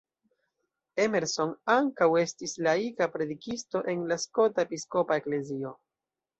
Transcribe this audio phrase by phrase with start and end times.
[1.03, 5.79] Emerson ankaŭ estis laika predikisto en la Skota Episkopa Eklezio.